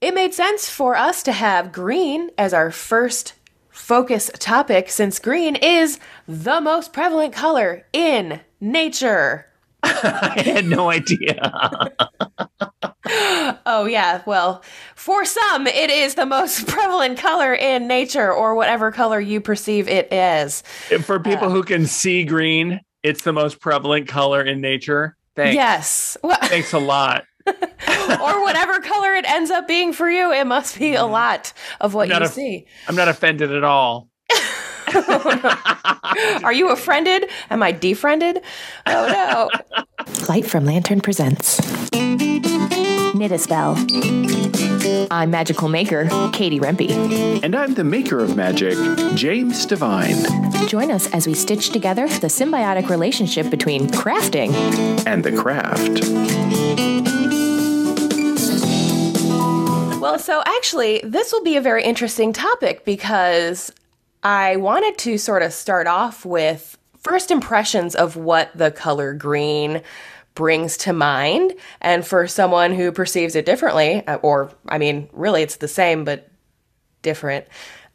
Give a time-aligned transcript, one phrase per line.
[0.00, 3.32] it made sense for us to have green as our first
[3.70, 9.46] focus topic since green is the most prevalent color in nature.
[9.82, 11.50] I had no idea.
[13.66, 14.22] oh, yeah.
[14.26, 14.62] Well,
[14.94, 19.88] for some, it is the most prevalent color in nature or whatever color you perceive
[19.88, 20.62] it as.
[21.02, 25.16] For people uh, who can see green, it's the most prevalent color in nature.
[25.36, 25.54] Thanks.
[25.54, 26.16] Yes.
[26.22, 27.24] Well, Thanks a lot.
[28.20, 31.12] or whatever color it ends up being for you, it must be a mm-hmm.
[31.12, 32.66] lot of what you a, see.
[32.88, 34.08] I'm not offended at all.
[36.44, 37.28] Are you offended?
[37.50, 38.42] Am I defriended?
[38.86, 39.84] Oh no.
[40.28, 41.60] Light from Lantern presents
[41.92, 43.76] Knit a Spell.
[45.10, 47.42] I'm magical maker, Katie Rempe.
[47.42, 48.76] And I'm the maker of magic,
[49.14, 50.24] James Devine.
[50.68, 54.52] Join us as we stitch together the symbiotic relationship between crafting
[55.06, 56.04] and the craft.
[60.06, 63.72] Well, so actually, this will be a very interesting topic because
[64.22, 69.82] I wanted to sort of start off with first impressions of what the color green
[70.34, 71.54] brings to mind.
[71.80, 76.04] And for someone who perceives it differently, uh, or I mean, really, it's the same,
[76.04, 76.30] but
[77.02, 77.46] different.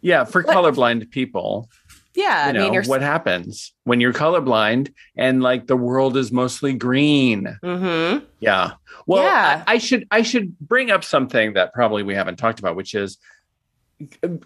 [0.01, 1.69] Yeah, for colorblind people.
[2.13, 6.31] Yeah, you know, I mean, what happens when you're colorblind and like the world is
[6.31, 7.57] mostly green?
[7.63, 8.25] Mm-hmm.
[8.39, 8.71] Yeah.
[9.07, 9.63] Well, yeah.
[9.65, 12.95] I, I should I should bring up something that probably we haven't talked about, which
[12.95, 13.17] is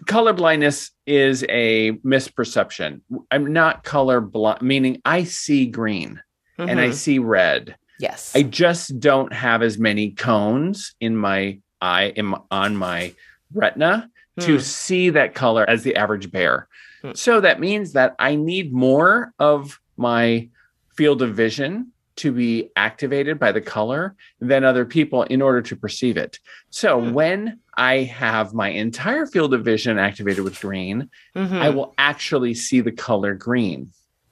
[0.06, 3.00] color blindness is a misperception.
[3.30, 6.20] I'm not color blind, meaning I see green
[6.58, 6.68] mm-hmm.
[6.68, 6.92] and I mm-hmm.
[6.94, 7.76] see red.
[7.98, 8.32] Yes.
[8.34, 13.14] I just don't have as many cones in my eye, in, on my
[13.52, 14.60] retina to hmm.
[14.60, 16.68] see that color as the average bear.
[17.06, 17.16] Mm.
[17.16, 20.48] So that means that I need more of my
[20.94, 25.76] field of vision to be activated by the color than other people in order to
[25.76, 26.40] perceive it.
[26.70, 27.12] So mm.
[27.12, 31.54] when I have my entire field of vision activated with green, mm-hmm.
[31.54, 33.90] I will actually see the color green.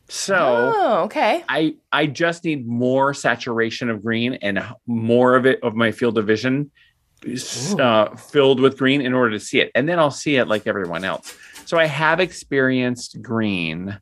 [0.09, 1.45] So oh, okay.
[1.49, 6.19] I I just need more saturation of green and more of it of my field
[6.19, 6.71] of vision
[7.79, 10.67] uh, filled with green in order to see it, and then I'll see it like
[10.67, 11.37] everyone else.
[11.67, 13.99] So I have experienced green,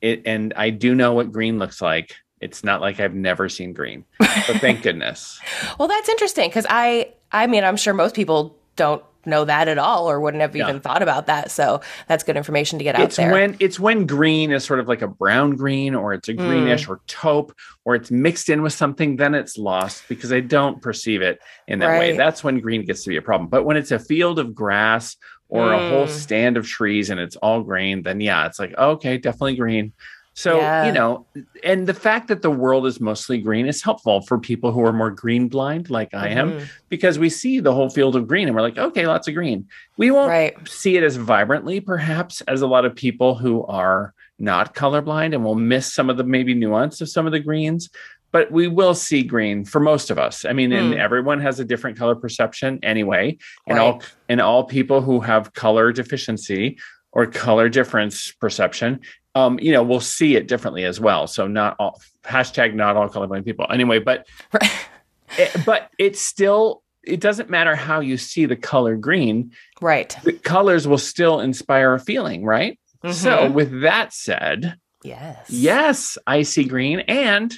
[0.00, 2.14] it, and I do know what green looks like.
[2.40, 4.28] It's not like I've never seen green, but
[4.60, 5.40] thank goodness.
[5.78, 9.78] well, that's interesting because I, I mean, I'm sure most people don't know that at
[9.78, 10.68] all or wouldn't have yeah.
[10.68, 11.50] even thought about that.
[11.50, 13.32] So that's good information to get out it's there.
[13.32, 16.86] When it's when green is sort of like a brown green or it's a greenish
[16.86, 16.90] mm.
[16.90, 17.52] or taupe
[17.84, 21.80] or it's mixed in with something, then it's lost because I don't perceive it in
[21.80, 21.98] that right.
[21.98, 22.16] way.
[22.16, 23.48] That's when green gets to be a problem.
[23.48, 25.16] But when it's a field of grass
[25.48, 25.74] or mm.
[25.74, 26.10] a whole mm.
[26.10, 29.92] stand of trees and it's all green, then yeah, it's like, okay, definitely green.
[30.34, 30.86] So, yeah.
[30.86, 31.24] you know,
[31.64, 34.92] and the fact that the world is mostly green is helpful for people who are
[34.92, 36.58] more green blind, like I mm-hmm.
[36.58, 39.34] am, because we see the whole field of green and we're like, okay, lots of
[39.34, 39.66] green.
[39.96, 40.68] We won't right.
[40.68, 45.42] see it as vibrantly, perhaps, as a lot of people who are not colorblind and
[45.42, 47.88] will miss some of the maybe nuance of some of the greens.
[48.36, 50.44] But we will see green for most of us.
[50.44, 50.78] I mean, mm.
[50.78, 51.00] and hmm.
[51.00, 53.38] everyone has a different color perception anyway.
[53.66, 53.82] And right.
[53.82, 56.78] all and all people who have color deficiency
[57.12, 59.00] or color difference perception
[59.36, 61.26] um, you know, we'll see it differently as well.
[61.26, 63.66] So not all hashtag not all colorblind people.
[63.70, 64.70] Anyway, but right.
[65.38, 69.52] it, but it's still it doesn't matter how you see the color green.
[69.80, 70.14] Right.
[70.24, 72.78] The colors will still inspire a feeling, right?
[73.04, 73.12] Mm-hmm.
[73.12, 75.50] So with that said, yes.
[75.50, 77.54] Yes, I see green and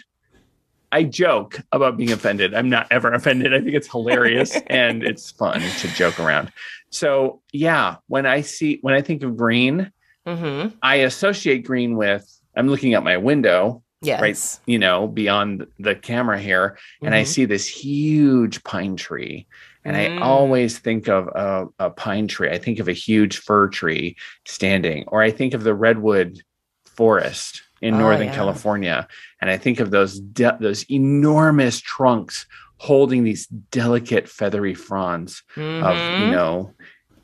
[0.91, 2.55] I joke about being offended.
[2.55, 3.55] I'm not ever offended.
[3.55, 6.53] I think it's hilarious and it's fun to joke around.
[6.91, 9.93] So, yeah, when I see when I think of green,
[10.29, 10.77] Mm-hmm.
[10.83, 14.21] I associate green with, I'm looking out my window, yes.
[14.21, 17.21] right, you know, beyond the camera here, and mm-hmm.
[17.21, 19.47] I see this huge pine tree.
[19.85, 20.19] And mm.
[20.19, 22.51] I always think of a, a, pine tree.
[22.51, 26.43] I think of a huge fir tree standing, or I think of the redwood
[26.85, 28.35] forest in oh, Northern yeah.
[28.35, 29.09] California,
[29.41, 32.47] and I think of those de- those enormous trunks
[32.79, 35.85] holding these delicate feathery fronds mm-hmm.
[35.85, 36.31] of you mm-hmm.
[36.33, 36.75] know,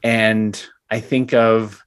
[0.02, 1.84] and I think of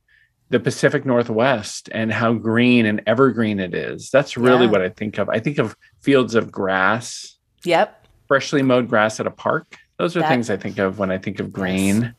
[0.50, 4.10] the Pacific Northwest and how green and evergreen it is.
[4.10, 4.72] That's really yeah.
[4.72, 5.30] what I think of.
[5.30, 7.38] I think of fields of grass.
[7.64, 8.08] Yep.
[8.28, 9.78] Freshly mowed grass at a park.
[9.98, 12.02] Those are that, things I think of when I think of green.
[12.02, 12.14] Yes.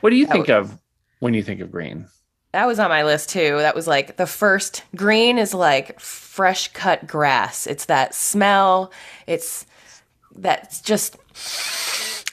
[0.00, 0.78] What do you think of
[1.20, 2.06] when you think of green?
[2.52, 3.58] That was on my list too.
[3.58, 7.66] That was like the first green is like fresh cut grass.
[7.66, 8.92] It's that smell.
[9.26, 9.66] It's
[10.34, 11.16] that's just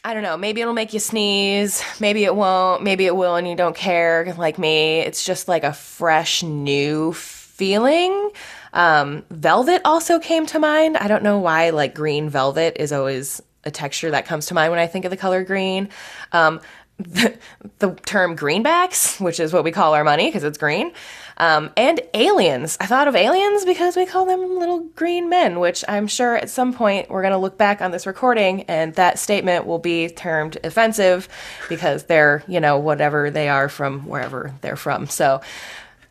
[0.03, 3.47] I don't know, maybe it'll make you sneeze, maybe it won't, maybe it will and
[3.47, 4.99] you don't care like me.
[4.99, 8.31] It's just like a fresh new feeling.
[8.73, 10.97] Um, velvet also came to mind.
[10.97, 14.71] I don't know why like green velvet is always a texture that comes to mind
[14.71, 15.89] when I think of the color green.
[16.31, 16.61] Um,
[16.97, 17.37] the,
[17.79, 20.91] the, term greenbacks, which is what we call our money because it's green,
[21.37, 22.75] um, and aliens.
[22.79, 26.49] I thought of aliens because we call them little green men, which I'm sure at
[26.49, 30.09] some point we're going to look back on this recording and that statement will be
[30.09, 31.29] termed offensive
[31.69, 35.05] because they're, you know, whatever they are from wherever they're from.
[35.07, 35.41] So,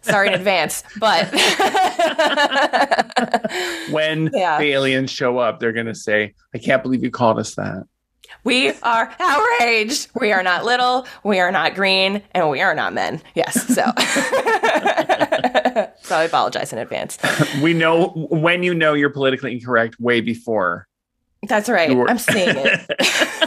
[0.03, 1.29] sorry in advance, but
[3.91, 4.59] when yeah.
[4.59, 7.85] the aliens show up, they're going to say, I can't believe you called us that.
[8.45, 10.09] We are outraged.
[10.15, 11.07] We are not little.
[11.25, 13.21] We are not green, and we are not men.
[13.35, 13.67] Yes.
[13.67, 13.75] So,
[16.03, 17.19] so I apologize in advance.
[17.61, 20.87] We know when you know you're politically incorrect way before.
[21.49, 21.91] That's right.
[21.91, 22.87] I'm seeing it.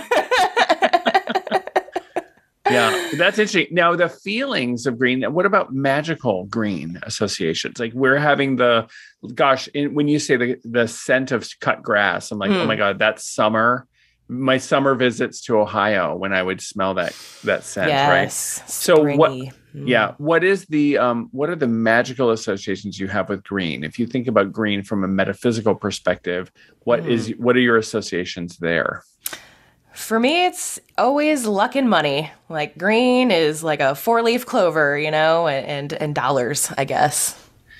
[2.70, 3.68] yeah, that's interesting.
[3.72, 5.24] Now, the feelings of green.
[5.34, 7.80] What about magical green associations?
[7.80, 8.88] Like we're having the,
[9.34, 12.58] gosh, in, when you say the the scent of cut grass, I'm like, mm.
[12.58, 12.80] oh my hmm.
[12.80, 13.88] god, that's summer
[14.30, 18.70] my summer visits to Ohio when I would smell that that scent, yes, right?
[18.70, 19.52] So what mm.
[19.74, 23.84] yeah, what is the um what are the magical associations you have with green?
[23.84, 27.10] If you think about green from a metaphysical perspective, what mm.
[27.10, 29.04] is what are your associations there?
[29.94, 32.32] For me, it's always luck and money.
[32.50, 37.36] Like green is like a four-leaf clover, you know, and and dollars, I guess.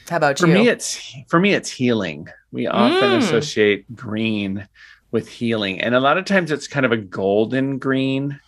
[0.10, 0.54] How about for you?
[0.54, 2.28] For me, it's for me, it's healing.
[2.52, 3.18] We often mm.
[3.20, 4.68] associate green
[5.12, 5.82] with healing.
[5.82, 8.40] And a lot of times it's kind of a golden green,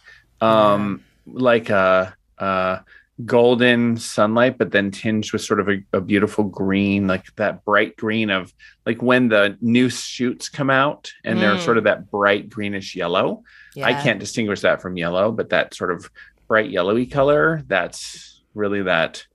[0.41, 1.33] um, yeah.
[1.35, 2.81] like a, a,
[3.25, 7.95] golden sunlight, but then tinged with sort of a, a, beautiful green, like that bright
[7.95, 8.53] green of
[8.85, 11.41] like when the new shoots come out and mm.
[11.41, 13.43] they're sort of that bright greenish yellow.
[13.75, 13.87] Yeah.
[13.87, 16.09] I can't distinguish that from yellow, but that sort of
[16.47, 19.25] bright yellowy color, that's really that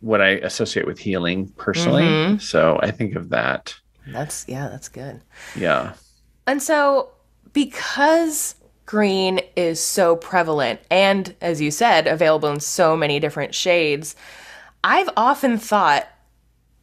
[0.00, 2.02] what I associate with healing personally.
[2.02, 2.38] Mm-hmm.
[2.38, 3.74] So I think of that.
[4.06, 5.22] That's yeah, that's good.
[5.56, 5.94] Yeah.
[6.46, 7.10] And so,
[7.52, 8.54] because
[8.86, 14.16] green is so prevalent and, as you said, available in so many different shades,
[14.84, 16.08] I've often thought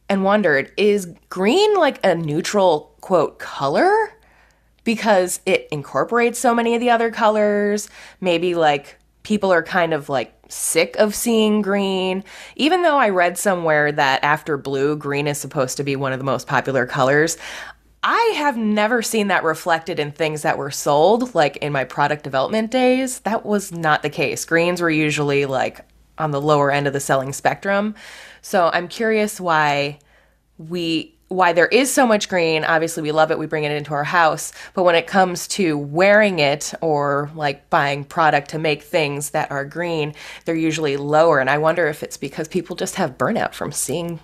[0.08, 4.12] and wondered is green like a neutral, quote, color?
[4.82, 7.88] Because it incorporates so many of the other colors.
[8.20, 12.24] Maybe like people are kind of like sick of seeing green.
[12.56, 16.18] Even though I read somewhere that after blue, green is supposed to be one of
[16.18, 17.36] the most popular colors,
[18.02, 22.24] I have never seen that reflected in things that were sold, like in my product
[22.24, 23.20] development days.
[23.20, 24.44] That was not the case.
[24.44, 25.86] Greens were usually like
[26.16, 27.94] on the lower end of the selling spectrum.
[28.40, 29.98] So I'm curious why
[30.56, 32.64] we why there is so much green.
[32.64, 33.38] Obviously, we love it.
[33.38, 34.52] We bring it into our house.
[34.74, 39.48] But when it comes to wearing it or like buying product to make things that
[39.52, 40.14] are green,
[40.44, 41.38] they're usually lower.
[41.38, 44.18] And I wonder if it's because people just have burnout from seeing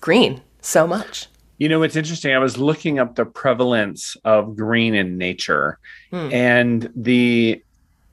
[0.00, 1.28] green so much.
[1.58, 2.34] You know, it's interesting.
[2.34, 5.78] I was looking up the prevalence of green in nature,
[6.10, 6.32] hmm.
[6.32, 7.62] and the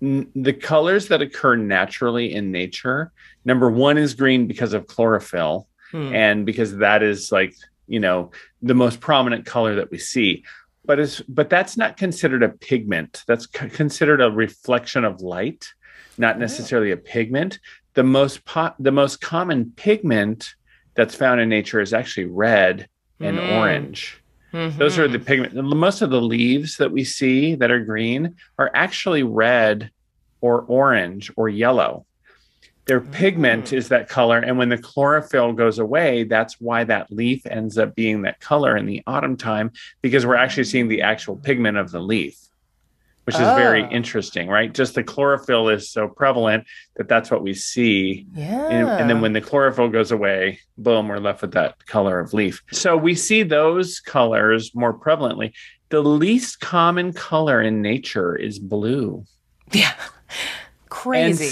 [0.02, 3.12] the colors that occur naturally in nature.
[3.44, 6.14] Number one is green because of chlorophyll, hmm.
[6.14, 7.56] and because that is like
[7.88, 8.32] you know
[8.62, 10.44] the most prominent color that we see.
[10.86, 13.24] But is but that's not considered a pigment.
[13.28, 15.68] That's c- considered a reflection of light,
[16.18, 16.40] not oh.
[16.40, 17.60] necessarily a pigment.
[17.94, 20.56] The most po- the most common pigment
[20.96, 22.89] that's found in nature is actually red
[23.20, 23.58] and mm.
[23.58, 24.22] orange.
[24.54, 24.80] Mm-hmm.
[24.80, 25.54] Those are the pigment.
[25.54, 29.92] Most of the leaves that we see that are green are actually red
[30.42, 32.06] or orange or yellow.
[32.86, 33.12] Their mm.
[33.12, 34.40] pigment is that color.
[34.40, 38.76] And when the chlorophyll goes away, that's why that leaf ends up being that color
[38.76, 42.49] in the autumn time, because we're actually seeing the actual pigment of the leaf
[43.30, 43.56] which is oh.
[43.56, 44.74] very interesting, right?
[44.74, 48.26] Just the chlorophyll is so prevalent that that's what we see.
[48.34, 48.70] Yeah.
[48.70, 52.34] And, and, then when the chlorophyll goes away, boom, we're left with that color of
[52.34, 52.64] leaf.
[52.72, 55.54] So we see those colors more prevalently.
[55.90, 59.26] The least common color in nature is blue.
[59.72, 59.94] Yeah.
[60.90, 61.50] Crazy.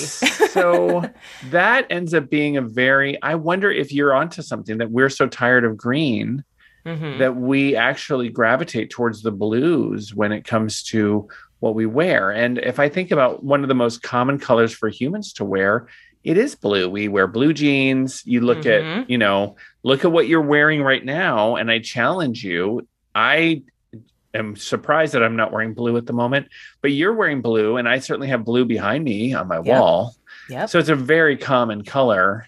[0.47, 1.07] so
[1.51, 5.27] that ends up being a very, I wonder if you're onto something that we're so
[5.27, 6.43] tired of green.
[6.85, 7.19] Mm-hmm.
[7.19, 11.27] That we actually gravitate towards the blues when it comes to
[11.59, 12.31] what we wear.
[12.31, 15.87] And if I think about one of the most common colors for humans to wear,
[16.23, 16.89] it is blue.
[16.89, 18.21] We wear blue jeans.
[18.25, 19.01] You look mm-hmm.
[19.01, 21.55] at, you know, look at what you're wearing right now.
[21.55, 22.87] And I challenge you.
[23.15, 23.63] I
[24.33, 26.49] am surprised that I'm not wearing blue at the moment,
[26.81, 27.77] but you're wearing blue.
[27.77, 29.65] And I certainly have blue behind me on my yep.
[29.65, 30.15] wall.
[30.49, 30.69] Yep.
[30.69, 32.47] So it's a very common color.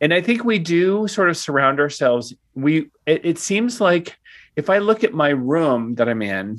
[0.00, 2.34] And I think we do sort of surround ourselves.
[2.54, 4.16] We, it, it seems like
[4.56, 6.58] if I look at my room that I'm in,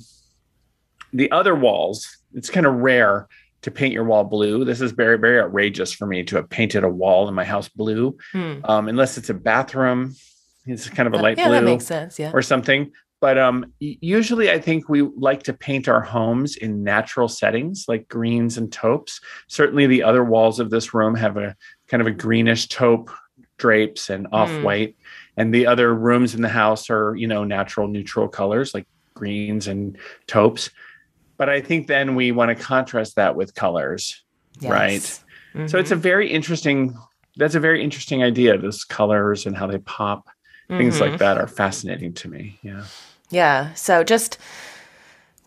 [1.16, 3.28] the other walls, it's kind of rare
[3.62, 4.64] to paint your wall blue.
[4.64, 7.70] This is very, very outrageous for me to have painted a wall in my house
[7.70, 8.56] blue, hmm.
[8.66, 10.16] um, unless it's a bathroom.
[10.68, 11.56] It's kind of a light yeah, blue.
[11.56, 12.20] That makes sense.
[12.20, 12.32] Yeah.
[12.34, 12.92] Or something.
[13.22, 18.08] But um, usually, I think we like to paint our homes in natural settings like
[18.08, 19.22] greens and taupes.
[19.48, 21.56] Certainly, the other walls of this room have a
[21.88, 23.10] kind of a greenish taupe
[23.58, 24.90] drapes and off white.
[24.90, 25.04] Mm.
[25.38, 29.68] And the other rooms in the house are, you know, natural neutral colors like greens
[29.68, 30.70] and taupes.
[31.38, 34.24] But I think then we want to contrast that with colors,
[34.60, 34.72] yes.
[34.72, 35.02] right?
[35.02, 35.68] Mm-hmm.
[35.68, 36.02] So it's a mm-hmm.
[36.02, 36.98] very interesting,
[37.36, 38.58] that's a very interesting idea.
[38.58, 40.28] Those colors and how they pop,
[40.70, 40.78] mm-hmm.
[40.78, 41.18] things like mm-hmm.
[41.18, 42.60] that are fascinating to me.
[42.62, 42.86] Yeah.
[43.30, 43.74] Yeah.
[43.74, 44.38] So just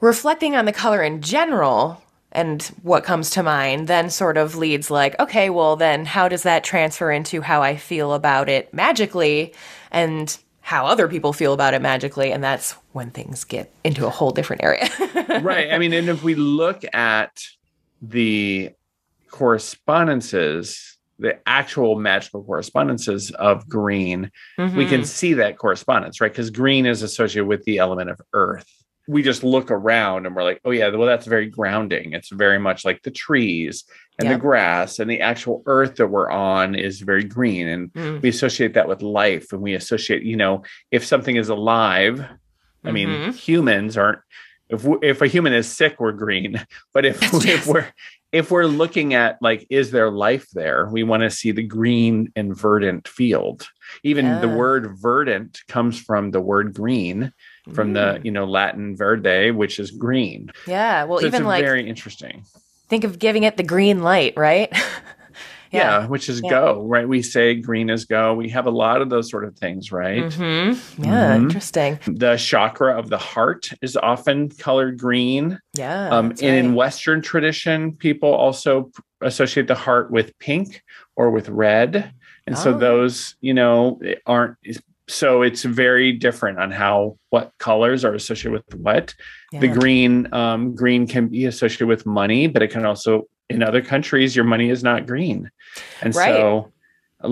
[0.01, 2.03] reflecting on the color in general
[2.33, 6.43] and what comes to mind then sort of leads like, okay, well, then how does
[6.43, 9.55] that transfer into how I feel about it magically
[9.91, 10.37] and
[10.69, 12.31] how other people feel about it magically?
[12.31, 14.87] And that's when things get into a whole different area.
[15.41, 15.73] right.
[15.73, 17.43] I mean, and if we look at
[18.03, 18.73] the
[19.31, 24.77] correspondences the actual magical correspondences of green, mm-hmm.
[24.77, 25.05] we can mm-hmm.
[25.05, 26.31] see that correspondence, right?
[26.31, 28.69] Because green is associated with the element of earth.
[29.09, 32.13] We just look around and we're like, oh, yeah, well, that's very grounding.
[32.13, 33.83] It's very much like the trees
[34.19, 34.37] and yep.
[34.37, 37.69] the grass and the actual earth that we're on is very green.
[37.69, 38.23] And mm.
[38.23, 39.53] we associate that with life.
[39.53, 42.25] And we associate, you know, if something is alive,
[42.85, 43.31] I mean, mm-hmm.
[43.33, 44.21] humans aren't.
[44.69, 46.65] If we, if a human is sick, we're green.
[46.93, 47.87] But if if we're
[48.33, 52.31] if we're looking at like is there life there we want to see the green
[52.37, 53.69] and verdant field
[54.03, 54.41] even yeah.
[54.41, 57.33] the word verdant comes from the word green
[57.73, 57.95] from mm.
[57.95, 62.45] the you know latin verde which is green yeah well so even like very interesting
[62.89, 64.71] think of giving it the green light right
[65.71, 66.51] yeah, yeah which is yeah.
[66.51, 69.57] go right we say green is go we have a lot of those sort of
[69.57, 71.03] things right mm-hmm.
[71.03, 71.45] yeah mm-hmm.
[71.45, 76.53] interesting the chakra of the heart is often colored green yeah um, and right.
[76.55, 78.91] in western tradition people also
[79.21, 80.83] associate the heart with pink
[81.17, 82.13] or with red
[82.47, 82.59] and oh.
[82.59, 84.57] so those you know aren't
[85.09, 89.15] so it's very different on how what colors are associated with what
[89.53, 89.61] yeah.
[89.61, 93.83] the green um, green can be associated with money but it can also in other
[93.83, 95.51] countries your money is not green
[96.03, 96.29] and right.
[96.29, 96.73] so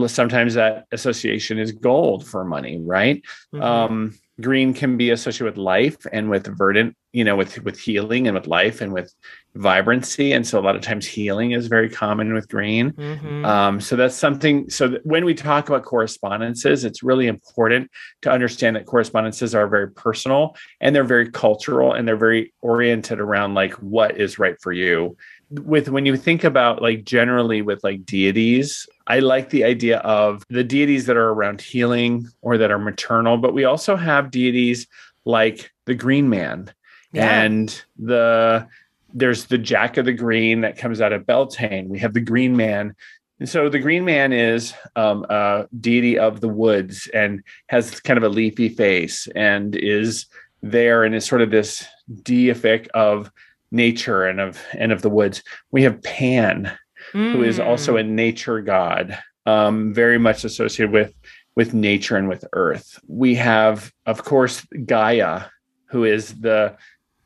[0.07, 3.23] sometimes that association is gold for money right
[3.55, 3.63] mm-hmm.
[3.63, 8.27] um, green can be associated with life and with verdant you know with with healing
[8.27, 9.15] and with life and with
[9.55, 10.33] vibrancy.
[10.33, 12.93] And so a lot of times healing is very common with green.
[12.93, 13.45] Mm-hmm.
[13.45, 17.91] um, so that's something so when we talk about correspondences it's really important
[18.23, 23.19] to understand that correspondences are very personal and they're very cultural and they're very oriented
[23.19, 25.17] around like what is right for you
[25.51, 30.43] with when you think about like generally with like deities i like the idea of
[30.49, 34.89] the deities that are around healing or that are maternal but we also have deities
[35.25, 36.73] like the green man
[37.13, 37.43] yeah.
[37.43, 38.67] and the
[39.15, 42.57] there's the jack of the green that comes out of beltane we have the green
[42.57, 42.95] man
[43.39, 48.17] and so the green man is um, a deity of the woods and has kind
[48.17, 50.27] of a leafy face and is
[50.63, 51.85] there and is sort of this
[52.23, 53.31] deific of
[53.77, 55.43] nature and of and of the woods.
[55.71, 56.77] We have Pan,
[57.13, 57.33] mm.
[57.33, 61.15] who is also a nature god, um, very much associated with
[61.55, 62.99] with nature and with earth.
[63.07, 65.45] We have, of course, Gaia,
[65.87, 66.77] who is the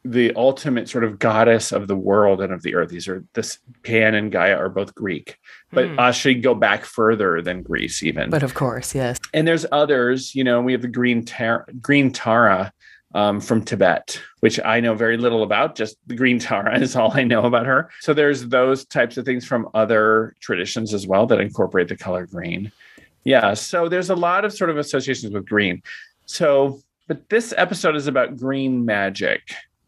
[0.02, 2.88] the ultimate sort of goddess of the world and of the earth.
[2.88, 5.36] These are this Pan and Gaia are both Greek,
[5.72, 5.98] but mm.
[5.98, 8.30] actually go back further than Greece even.
[8.30, 9.18] But of course, yes.
[9.34, 10.34] And there's others.
[10.34, 12.72] You know, we have the Green Tar- Green Tara,
[13.14, 15.74] um, from Tibet, which I know very little about.
[15.74, 17.90] Just the green Tara is all I know about her.
[18.00, 22.26] So there's those types of things from other traditions as well that incorporate the color
[22.26, 22.72] green.
[23.24, 23.54] Yeah.
[23.54, 25.82] So there's a lot of sort of associations with green.
[26.26, 29.42] So, but this episode is about green magic.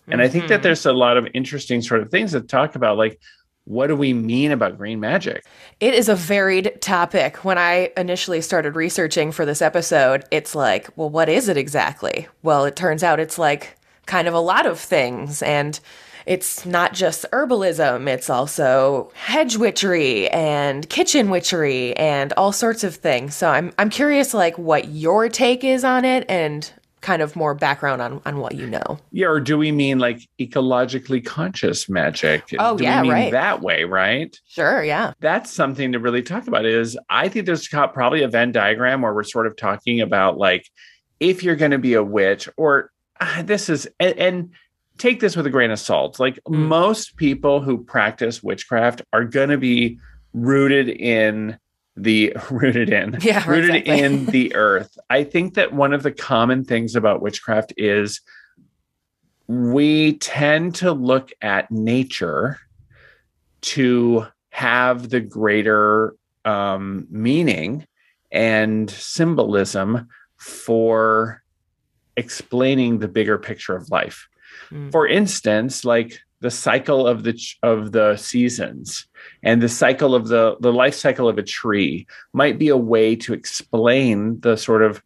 [0.08, 0.20] And mm-hmm.
[0.20, 0.62] I think that mm-hmm.
[0.64, 3.20] there's a lot of interesting sort of things to talk about like
[3.64, 5.44] what do we mean about green magic?
[5.80, 7.44] It is a varied topic.
[7.44, 12.26] When I initially started researching for this episode, it's like, well, what is it exactly?
[12.42, 13.76] Well, it turns out it's like
[14.06, 15.42] kind of a lot of things.
[15.42, 15.78] And
[16.26, 22.94] it's not just herbalism, it's also hedge witchery and kitchen witchery and all sorts of
[22.94, 23.34] things.
[23.34, 26.70] So I'm I'm curious like what your take is on it and
[27.02, 28.98] kind of more background on, on what you know.
[29.10, 32.44] Yeah, or do we mean like ecologically conscious magic?
[32.58, 33.32] Oh, do yeah, right.
[33.32, 34.34] That way, right?
[34.46, 35.12] Sure, yeah.
[35.20, 36.64] That's something to really talk about.
[36.64, 40.70] Is I think there's probably a Venn diagram where we're sort of talking about like
[41.20, 42.90] if you're going to be a witch, or
[43.20, 44.50] uh, this is and, and
[44.98, 46.20] take this with a grain of salt.
[46.20, 46.54] Like mm.
[46.54, 49.98] most people who practice witchcraft are going to be
[50.32, 51.58] rooted in
[51.96, 54.00] the rooted in yeah rooted exactly.
[54.00, 58.20] in the earth i think that one of the common things about witchcraft is
[59.48, 62.58] we tend to look at nature
[63.60, 67.86] to have the greater um, meaning
[68.30, 71.42] and symbolism for
[72.16, 74.28] explaining the bigger picture of life.
[74.70, 74.90] Mm.
[74.90, 79.06] For instance, like the cycle of the of the seasons
[79.44, 83.14] and the cycle of the the life cycle of a tree might be a way
[83.14, 85.02] to explain the sort of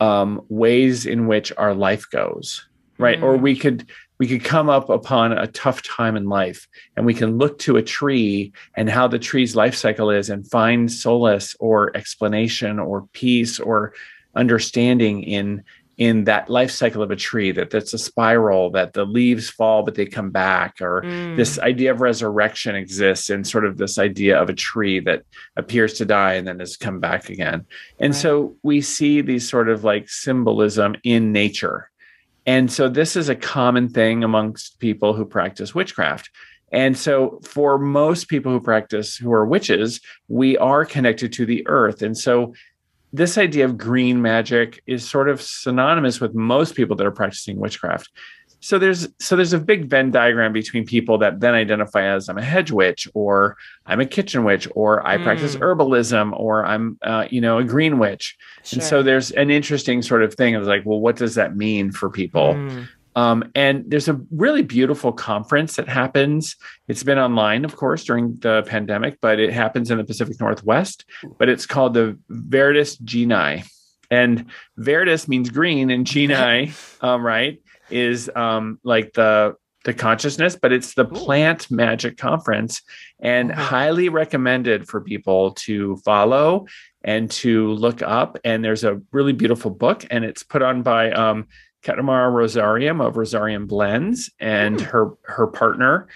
[0.00, 3.22] um, ways in which our life goes right mm.
[3.22, 3.86] or we could
[4.18, 7.76] we could come up upon a tough time in life and we can look to
[7.76, 13.06] a tree and how the tree's life cycle is and find solace or explanation or
[13.12, 13.92] peace or
[14.34, 15.62] understanding in
[16.00, 19.82] in that life cycle of a tree that that's a spiral that the leaves fall
[19.82, 21.36] but they come back or mm.
[21.36, 25.22] this idea of resurrection exists and sort of this idea of a tree that
[25.56, 27.66] appears to die and then has come back again
[28.00, 28.20] and right.
[28.20, 31.90] so we see these sort of like symbolism in nature
[32.46, 36.30] and so this is a common thing amongst people who practice witchcraft
[36.72, 41.66] and so, for most people who practice who are witches, we are connected to the
[41.66, 42.00] earth.
[42.00, 42.54] And so,
[43.12, 47.58] this idea of green magic is sort of synonymous with most people that are practicing
[47.58, 48.10] witchcraft.
[48.60, 52.36] So there's so there's a big Venn diagram between people that then identify as I'm
[52.36, 55.24] a hedge witch or I'm a kitchen witch or I mm.
[55.24, 58.36] practice herbalism or I'm uh, you know a green witch.
[58.62, 58.76] Sure.
[58.76, 61.90] And so there's an interesting sort of thing of like, well, what does that mean
[61.90, 62.54] for people?
[62.54, 62.86] Mm.
[63.16, 66.56] Um, and there's a really beautiful conference that happens.
[66.88, 71.04] It's been online, of course, during the pandemic, but it happens in the Pacific Northwest.
[71.38, 73.64] But it's called the Viridis Genii.
[74.10, 74.46] And
[74.78, 80.92] Viridis means green, and Genii, um, right, is um, like the the consciousness, but it's
[80.92, 82.82] the Plant Magic Conference,
[83.18, 83.62] and uh-huh.
[83.62, 86.66] highly recommended for people to follow
[87.02, 88.38] and to look up.
[88.44, 91.46] And there's a really beautiful book, and it's put on by um,
[91.82, 94.82] Catamara Rosarium of Rosarium Blends and mm.
[94.82, 96.08] her her partner.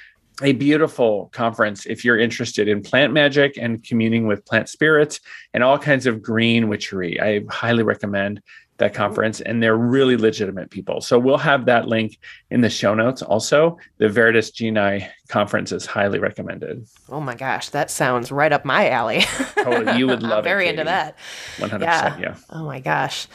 [0.43, 5.21] A beautiful conference if you're interested in plant magic and communing with plant spirits
[5.53, 7.21] and all kinds of green witchery.
[7.21, 8.43] I highly recommend
[8.79, 8.97] that mm-hmm.
[8.97, 11.01] conference and they're really legitimate people.
[11.01, 12.19] So we'll have that link
[12.51, 13.79] in the show notes also.
[13.99, 16.87] The Viridis Genii conference is highly recommended.
[17.09, 19.21] Oh my gosh, that sounds right up my alley.
[19.57, 19.99] totally.
[19.99, 21.17] You would love I'm very into that.
[21.59, 22.19] 100%, yeah.
[22.19, 22.37] yeah.
[22.51, 23.27] Oh my gosh.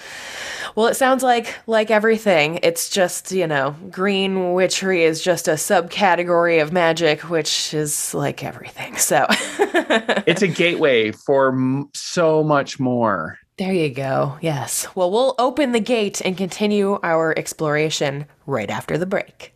[0.75, 2.59] Well, it sounds like like everything.
[2.61, 8.43] It's just, you know, green witchery is just a subcategory of magic which is like
[8.43, 8.97] everything.
[8.97, 9.25] So
[10.27, 13.37] It's a gateway for m- so much more.
[13.59, 14.37] There you go.
[14.39, 14.87] Yes.
[14.95, 19.53] Well, we'll open the gate and continue our exploration right after the break.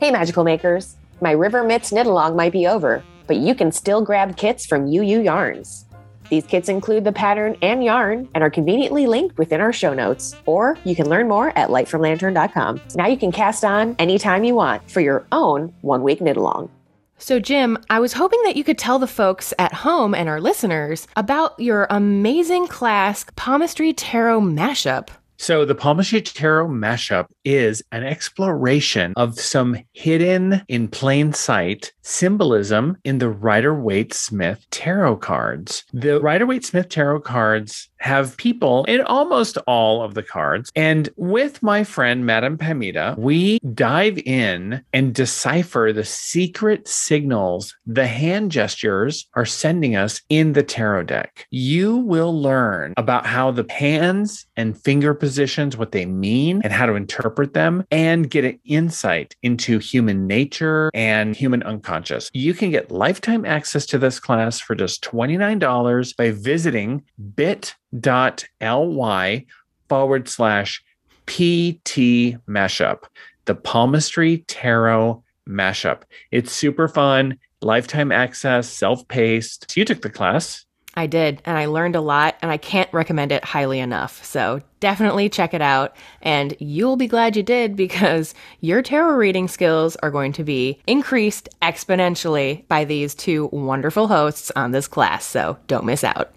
[0.00, 0.96] Hey, magical makers.
[1.20, 4.86] My River Mitts knit along might be over, but you can still grab kits from
[4.86, 5.84] UU Yarns.
[6.30, 10.34] These kits include the pattern and yarn and are conveniently linked within our show notes,
[10.46, 12.80] or you can learn more at lightfromlantern.com.
[12.94, 16.70] Now you can cast on anytime you want for your own one week knit along.
[17.20, 20.40] So, Jim, I was hoping that you could tell the folks at home and our
[20.40, 25.08] listeners about your amazing class Palmistry Tarot mashup.
[25.40, 32.96] So, the Palmistry Tarot mashup is an exploration of some hidden in plain sight symbolism
[33.04, 35.84] in the Rider Waite Smith tarot cards.
[35.92, 40.70] The Rider Waite Smith tarot cards have people in almost all of the cards.
[40.76, 48.06] And with my friend, Madame Pamita, we dive in and decipher the secret signals the
[48.06, 51.46] hand gestures are sending us in the tarot deck.
[51.50, 56.86] You will learn about how the hands and finger positions, what they mean, and how
[56.86, 62.30] to interpret them, and get an insight into human nature and human unconscious.
[62.32, 67.02] You can get lifetime access to this class for just $29 by visiting
[67.34, 69.46] bit bit.ly
[69.88, 70.82] forward slash
[71.26, 73.04] PT mashup,
[73.44, 76.02] the palmistry tarot mashup.
[76.30, 79.76] It's super fun, lifetime access, self paced.
[79.76, 80.64] You took the class.
[80.94, 84.24] I did, and I learned a lot, and I can't recommend it highly enough.
[84.24, 89.46] So definitely check it out, and you'll be glad you did because your tarot reading
[89.46, 95.24] skills are going to be increased exponentially by these two wonderful hosts on this class.
[95.24, 96.32] So don't miss out.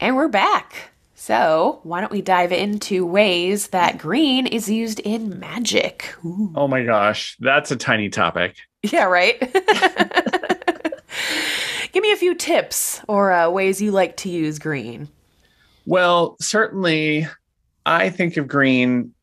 [0.00, 0.90] And we're back.
[1.14, 6.14] So, why don't we dive into ways that green is used in magic?
[6.24, 6.52] Ooh.
[6.54, 8.56] Oh my gosh, that's a tiny topic.
[8.82, 9.40] Yeah, right?
[11.92, 15.08] Give me a few tips or uh, ways you like to use green.
[15.86, 17.26] Well, certainly,
[17.86, 19.14] I think of green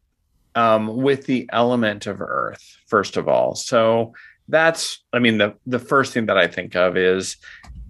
[0.56, 3.54] um, with the element of earth, first of all.
[3.54, 4.14] So,
[4.48, 7.38] that's, I mean, the, the first thing that I think of is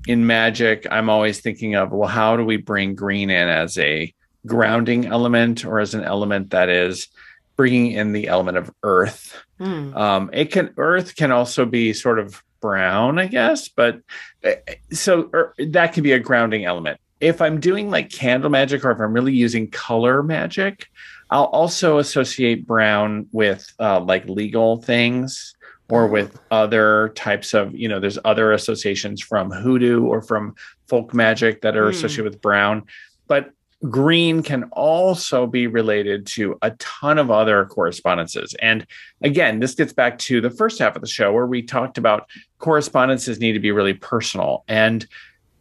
[0.07, 4.13] in magic, I'm always thinking of, well, how do we bring green in as a
[4.45, 7.07] grounding element or as an element that is
[7.55, 9.41] bringing in the element of earth?
[9.59, 9.95] Mm.
[9.95, 14.01] Um, it can, earth can also be sort of brown, I guess, but
[14.43, 14.55] eh,
[14.91, 16.99] so er, that can be a grounding element.
[17.19, 20.87] If I'm doing like candle magic or if I'm really using color magic,
[21.29, 25.55] I'll also associate brown with uh, like legal things
[25.91, 30.55] or with other types of, you know, there's other associations from hoodoo or from
[30.87, 31.89] folk magic that are Mm.
[31.89, 32.83] associated with brown.
[33.27, 33.51] But
[33.89, 38.55] green can also be related to a ton of other correspondences.
[38.61, 38.85] And
[39.21, 42.27] again, this gets back to the first half of the show where we talked about
[42.59, 44.63] correspondences need to be really personal.
[44.67, 45.05] And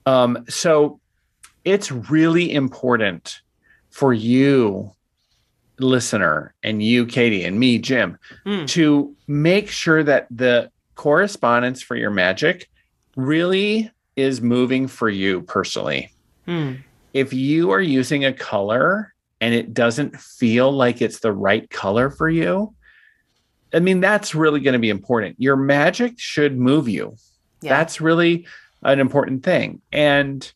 [0.07, 1.01] um, so
[1.65, 3.41] it's really important
[3.91, 4.93] for you,
[5.83, 8.67] listener, and you, Katie, and me, Jim, Mm.
[8.69, 12.69] to make sure that the correspondence for your magic
[13.17, 16.13] really is moving for you personally.
[16.47, 16.75] Hmm.
[17.15, 22.11] If you are using a color and it doesn't feel like it's the right color
[22.11, 22.75] for you,
[23.73, 25.37] I mean, that's really going to be important.
[25.39, 27.17] Your magic should move you.
[27.63, 27.79] Yeah.
[27.79, 28.47] That's really
[28.83, 29.81] an important thing.
[29.93, 30.51] And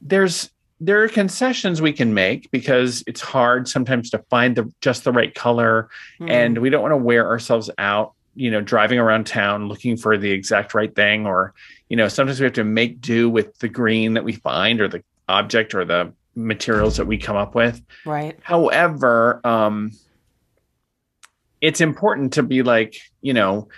[0.00, 5.04] there's there are concessions we can make because it's hard sometimes to find the just
[5.04, 6.28] the right color Hmm.
[6.30, 10.18] and we don't want to wear ourselves out you know driving around town looking for
[10.18, 11.54] the exact right thing or
[11.88, 14.88] you know sometimes we have to make do with the green that we find or
[14.88, 18.38] the object or the materials that we come up with right.
[18.42, 19.90] however um
[21.62, 23.68] it's important to be like you know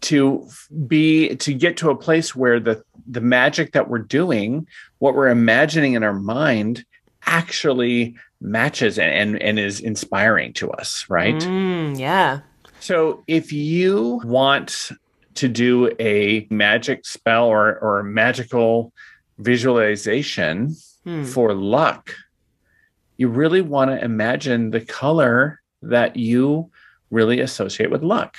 [0.00, 0.48] to
[0.88, 4.66] be to get to a place where the the magic that we're doing
[5.00, 6.84] what we're imagining in our mind
[7.26, 12.40] actually matches and and, and is inspiring to us right Mm, yeah.
[12.80, 14.90] so if you want
[15.34, 18.92] to do a magic spell or or a magical
[19.38, 21.24] visualization Hmm.
[21.24, 22.14] for luck,
[23.16, 26.70] you really want to imagine the color that you
[27.10, 28.36] really associate with luck.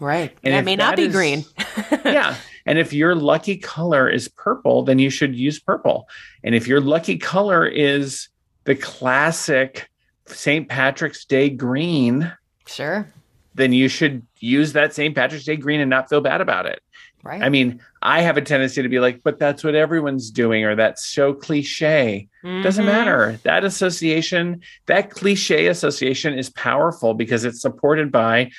[0.00, 0.34] Right.
[0.42, 1.44] And if may not be is- green.
[2.06, 2.36] yeah.
[2.66, 6.08] And if your lucky color is purple, then you should use purple.
[6.44, 8.28] And if your lucky color is
[8.64, 9.88] the classic
[10.26, 10.68] St.
[10.68, 12.32] Patrick's Day green,
[12.66, 13.06] Sure.
[13.54, 15.14] then you should use that St.
[15.14, 16.80] Patrick's Day green and not feel bad about it.
[17.22, 17.42] Right.
[17.42, 20.74] I mean, I have a tendency to be like, but that's what everyone's doing, or
[20.74, 22.28] that's so cliche.
[22.42, 22.88] Doesn't Mhm.
[22.88, 23.38] matter.
[23.42, 28.50] That association, that cliche association is powerful because it's supported by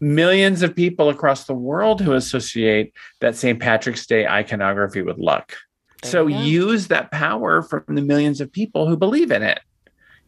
[0.00, 3.58] millions of people across the world who associate that St.
[3.60, 5.54] Patrick's Day iconography with luck.
[6.02, 9.58] There so use that power from the millions of people who believe in it,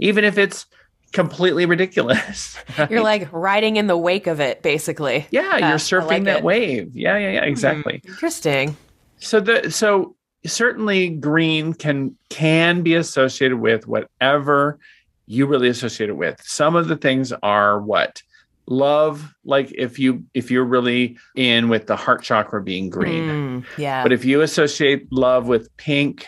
[0.00, 0.66] even if it's
[1.12, 2.56] completely ridiculous.
[2.90, 5.26] You're like riding in the wake of it, basically.
[5.30, 6.44] yeah, Yeah, you're surfing like that it.
[6.44, 6.96] wave.
[6.96, 8.00] Yeah, yeah, yeah, exactly.
[8.04, 8.76] Hmm, Interesting.
[9.18, 14.78] So the so certainly green can can be associated with whatever
[15.26, 16.40] you really associate it with.
[16.42, 18.22] Some of the things are what
[18.70, 23.26] love, like if you if you're really in with the heart chakra being green.
[23.26, 24.02] Mm, yeah.
[24.02, 26.24] But if you associate love with pink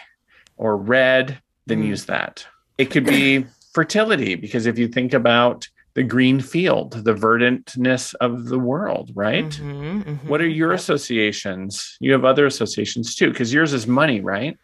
[0.57, 1.87] or red, then Mm.
[1.87, 2.45] use that.
[2.77, 8.47] It could be fertility because if you think about the green field, the verdantness of
[8.47, 9.49] the world, right?
[9.51, 10.19] Mhm, mhm.
[10.27, 10.81] What are your Yep.
[10.81, 11.97] associations?
[12.01, 14.57] You have other associations too, because yours is money, right?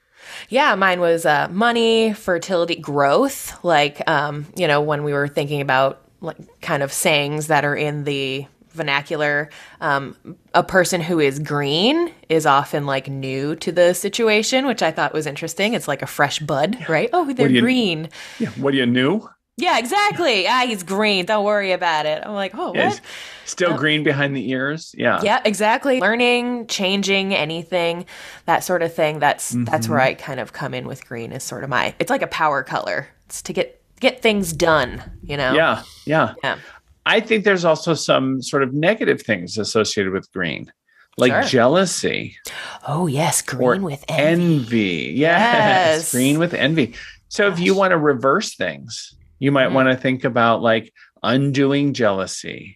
[0.48, 3.62] Yeah, mine was uh, money, fertility, growth.
[3.62, 7.76] Like, um, you know, when we were thinking about like kind of sayings that are
[7.76, 9.50] in the vernacular,
[9.80, 10.14] um,
[10.54, 15.12] a person who is green is often like new to the situation, which I thought
[15.12, 15.74] was interesting.
[15.74, 17.10] It's like a fresh bud, right?
[17.12, 18.08] Oh, they're you- green.
[18.38, 18.50] Yeah.
[18.50, 19.28] What do you new?
[19.60, 20.46] Yeah, exactly.
[20.46, 21.26] Ah, he's green.
[21.26, 22.22] Don't worry about it.
[22.24, 22.94] I'm like, oh, Yes.
[22.94, 23.00] what?
[23.44, 24.94] Still green behind the ears.
[24.96, 25.18] Yeah.
[25.24, 25.98] Yeah, exactly.
[25.98, 28.04] Learning, changing, anything,
[28.46, 29.18] that sort of thing.
[29.18, 32.10] That's that's where I kind of come in with green is sort of my it's
[32.10, 33.08] like a power color.
[33.26, 35.52] It's to get get things done, you know?
[35.52, 35.82] Yeah.
[36.06, 36.34] Yeah.
[36.42, 36.58] Yeah.
[37.06, 40.70] I think there's also some sort of negative things associated with green,
[41.16, 41.42] like Sure.
[41.42, 42.36] jealousy
[42.86, 44.22] Oh yes, green with envy.
[44.54, 45.14] envy.
[45.16, 45.96] Yes.
[45.98, 46.12] Yes.
[46.12, 46.94] Green with envy.
[47.28, 49.74] So if you want to reverse things, you might Mhm.
[49.74, 52.74] want to think about like undoing jealousy.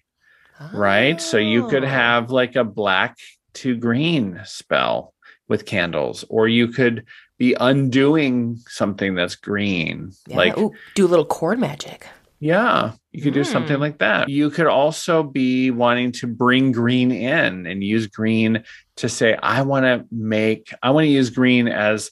[0.73, 1.21] right?
[1.21, 1.89] So you could Oh.
[1.89, 3.17] have like a black
[3.55, 5.13] to green spell
[5.53, 7.05] with candles, or you could
[7.39, 10.11] be undoing something that's green.
[10.27, 12.07] Yeah, Like, ooh, do a little cord magic.
[12.41, 13.83] yeah, you could do something Hmm.
[13.83, 14.31] like that.
[14.31, 18.65] You could also be wanting to bring green in and use green
[18.97, 22.11] to say, I want to make, I want to use green as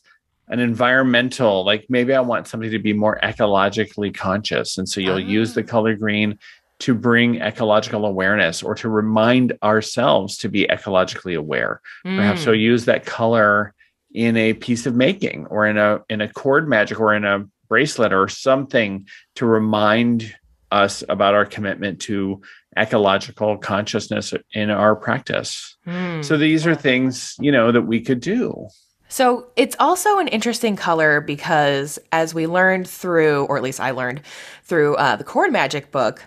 [0.48, 4.76] an environmental, like maybe I want somebody to be more ecologically conscious.
[4.78, 5.72] And so you'll use the Ah.
[5.74, 6.38] color green
[6.80, 11.80] to bring ecological awareness or to remind ourselves to be ecologically aware.
[12.02, 12.44] Perhaps Mm.
[12.44, 13.74] so use that color
[14.12, 17.46] in a piece of making or in a in a cord magic or in a
[17.68, 20.34] bracelet or something to remind
[20.72, 22.40] us about our commitment to
[22.76, 25.76] ecological consciousness in our practice.
[25.86, 26.24] Mm.
[26.24, 28.68] So these are things, you know, that we could do.
[29.08, 33.90] So it's also an interesting color because as we learned through, or at least I
[33.90, 34.22] learned
[34.62, 36.24] through uh, the Cord Magic book,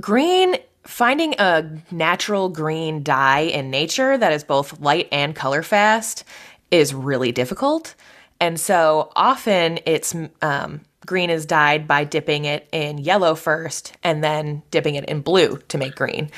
[0.00, 6.24] green, finding a natural green dye in nature that is both light and color fast
[6.70, 7.94] is really difficult.
[8.40, 14.22] And so often it's um, green is dyed by dipping it in yellow first and
[14.22, 16.30] then dipping it in blue to make green.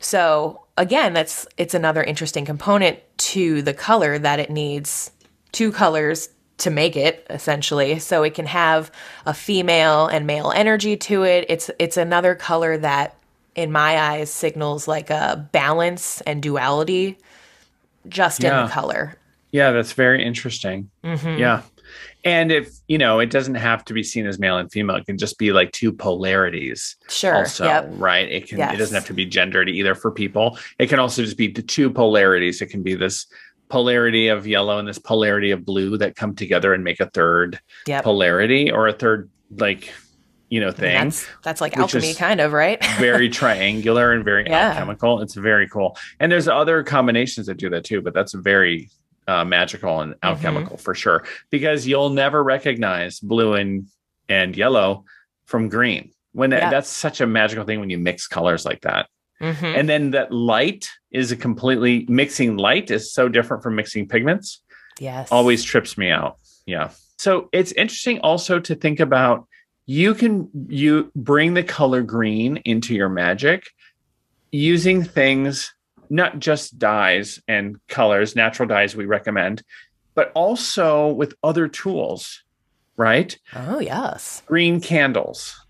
[0.00, 5.12] So again, that's it's another interesting component to the color that it needs
[5.52, 7.98] two colors to make it essentially.
[7.98, 8.90] So it can have
[9.26, 11.46] a female and male energy to it.
[11.48, 13.16] It's it's another color that
[13.54, 17.18] in my eyes signals like a balance and duality
[18.08, 18.60] just yeah.
[18.60, 19.16] in the color.
[19.50, 20.90] Yeah that's very interesting.
[21.04, 21.38] Mm-hmm.
[21.38, 21.62] yeah.
[22.24, 24.96] And if you know it doesn't have to be seen as male and female.
[24.96, 27.34] It can just be like two polarities sure.
[27.34, 27.88] also yep.
[27.96, 28.30] right?
[28.30, 28.74] It can yes.
[28.74, 30.58] it doesn't have to be gendered either for people.
[30.78, 32.62] It can also just be the two polarities.
[32.62, 33.26] It can be this
[33.72, 37.58] polarity of yellow and this polarity of blue that come together and make a third
[37.86, 38.04] yep.
[38.04, 39.90] polarity or a third like
[40.50, 44.26] you know thing I mean, that's, that's like alchemy kind of right very triangular and
[44.26, 44.72] very yeah.
[44.72, 48.90] alchemical it's very cool and there's other combinations that do that too but that's very
[49.26, 50.26] uh, magical and mm-hmm.
[50.26, 50.82] alchemical mm-hmm.
[50.82, 53.86] for sure because you'll never recognize blue and
[54.28, 55.06] and yellow
[55.46, 56.68] from green when yeah.
[56.68, 59.08] that's such a magical thing when you mix colors like that
[59.42, 59.64] mm-hmm.
[59.64, 64.62] and then that light is a completely mixing light is so different from mixing pigments
[64.98, 69.46] yes always trips me out yeah so it's interesting also to think about
[69.86, 73.66] you can you bring the color green into your magic
[74.52, 75.74] using things
[76.12, 79.62] not just dyes and colors, natural dyes we recommend,
[80.14, 82.42] but also with other tools,
[82.98, 83.38] right?
[83.56, 84.42] Oh, yes.
[84.44, 85.61] Green candles.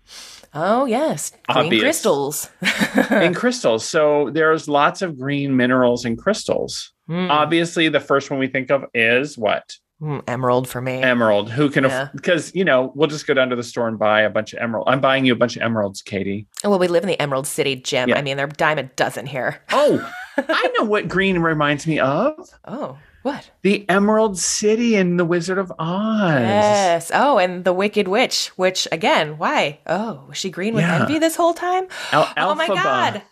[0.53, 1.31] Oh, yes.
[1.49, 1.81] Green Obvious.
[1.81, 2.49] crystals.
[3.11, 3.85] in crystals.
[3.85, 6.93] So there's lots of green minerals and crystals.
[7.09, 7.29] Mm.
[7.29, 9.75] Obviously, the first one we think of is what?
[10.01, 11.01] Mm, emerald for me.
[11.01, 11.49] Emerald.
[11.49, 12.09] Who can yeah.
[12.13, 14.59] because you know we'll just go down to the store and buy a bunch of
[14.59, 14.87] emerald.
[14.89, 16.45] I'm buying you a bunch of emeralds, Katie.
[16.63, 18.09] Oh, well, we live in the Emerald City, Jim.
[18.09, 18.17] Yeah.
[18.17, 19.61] I mean, they're dime a dozen here.
[19.71, 22.33] Oh, I know what green reminds me of.
[22.65, 23.49] Oh, what?
[23.61, 26.41] The Emerald City in The Wizard of Oz.
[26.41, 27.11] Yes.
[27.13, 28.49] Oh, and the Wicked Witch.
[28.57, 29.79] Which again, why?
[29.87, 31.01] Oh, was she green with yeah.
[31.01, 31.87] envy this whole time?
[32.11, 33.23] Al- oh my God.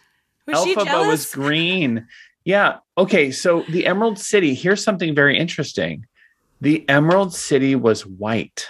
[0.47, 1.07] Was Elphaba she jealous?
[1.07, 2.07] was green.
[2.45, 2.77] Yeah.
[2.97, 3.31] Okay.
[3.31, 4.55] So the Emerald City.
[4.55, 6.05] Here's something very interesting
[6.61, 8.67] the Emerald City was white.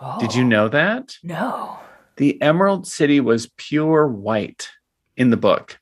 [0.00, 0.48] Oh, Did you oh.
[0.48, 1.16] know that?
[1.22, 1.78] No.
[2.16, 4.68] The Emerald City was pure white
[5.16, 5.77] in the book,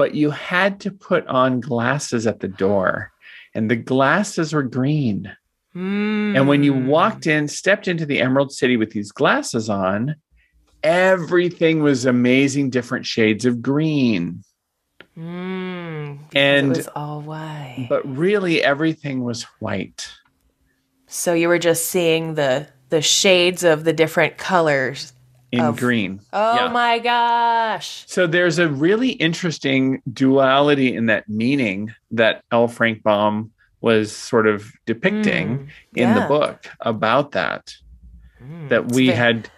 [0.00, 3.12] but you had to put on glasses at the door,
[3.54, 5.30] and the glasses were green.
[5.76, 6.38] Mm.
[6.38, 10.16] And when you walked in, stepped into the Emerald City with these glasses on,
[10.82, 14.42] everything was amazing, different shades of green.
[15.18, 17.84] Mm, and it was all white.
[17.90, 20.10] But really everything was white.
[21.08, 25.12] So you were just seeing the the shades of the different colors
[25.52, 26.20] in of, green.
[26.32, 26.68] Oh yeah.
[26.68, 28.04] my gosh.
[28.06, 32.68] So there's a really interesting duality in that meaning that L.
[32.68, 36.14] Frank Baum was sort of depicting mm, in yeah.
[36.14, 37.74] the book about that.
[38.42, 39.50] Mm, that we had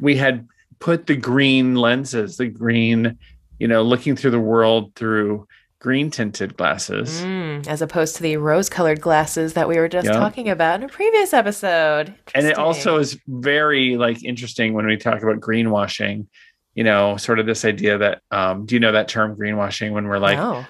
[0.00, 0.46] we had
[0.80, 3.18] put the green lenses, the green
[3.58, 5.46] you know, looking through the world through
[5.80, 7.20] green tinted glasses.
[7.22, 10.14] Mm, as opposed to the rose colored glasses that we were just yep.
[10.14, 12.14] talking about in a previous episode.
[12.34, 16.26] And it also is very like interesting when we talk about greenwashing,
[16.74, 20.08] you know, sort of this idea that um, do you know that term greenwashing when
[20.08, 20.66] we're like no.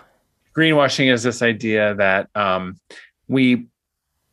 [0.57, 2.79] greenwashing is this idea that um,
[3.29, 3.67] we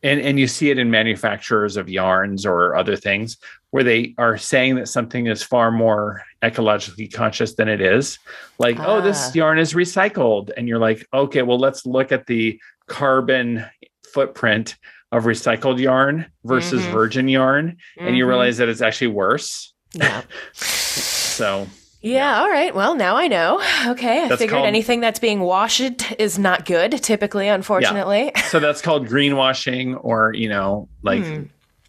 [0.04, 3.38] and and you see it in manufacturers of yarns or other things
[3.76, 8.18] where they are saying that something is far more ecologically conscious than it is
[8.58, 8.86] like ah.
[8.88, 9.32] oh this ah.
[9.34, 12.58] yarn is recycled and you're like okay well let's look at the
[12.88, 13.66] carbon
[14.14, 14.78] footprint
[15.12, 16.94] of recycled yarn versus mm-hmm.
[16.94, 18.08] virgin yarn mm-hmm.
[18.08, 18.30] and you mm-hmm.
[18.30, 20.22] realize that it's actually worse yeah
[20.54, 21.68] so
[22.02, 22.76] yeah, all right.
[22.76, 23.60] Well, now I know.
[23.88, 24.26] Okay.
[24.26, 28.32] I that's figured called, anything that's being washed is not good, typically, unfortunately.
[28.36, 28.42] Yeah.
[28.44, 31.44] So that's called greenwashing, or, you know, like hmm.